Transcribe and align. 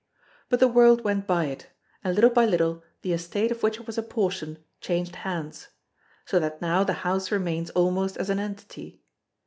But 0.49 0.59
the 0.59 0.67
world 0.67 1.03
went 1.03 1.27
by 1.27 1.45
it, 1.45 1.67
and 2.03 2.15
little 2.15 2.31
by 2.31 2.43
little 2.47 2.83
the 3.03 3.13
estate 3.13 3.51
of 3.51 3.61
which 3.61 3.77
it 3.79 3.85
was 3.85 3.99
a 3.99 4.01
portion 4.01 4.57
changed 4.79 5.17
hands; 5.17 5.67
so 6.25 6.39
that 6.39 6.59
now 6.59 6.83
the 6.83 6.93
house 7.05 7.29
remains 7.31 7.69
almost 7.69 8.17
as 8.17 8.31
an 8.31 8.39
entity. 8.39 9.03